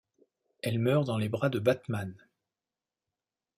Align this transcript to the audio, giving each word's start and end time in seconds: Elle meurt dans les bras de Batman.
Elle 0.63 0.79
meurt 0.79 1.05
dans 1.05 1.19
les 1.19 1.29
bras 1.29 1.49
de 1.49 1.59
Batman. 1.59 2.15